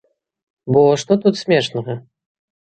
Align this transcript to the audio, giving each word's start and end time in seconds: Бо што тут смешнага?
Бо 0.75 0.81
што 1.01 1.17
тут 1.27 1.37
смешнага? 1.43 1.93